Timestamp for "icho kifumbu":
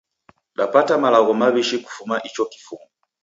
2.27-2.91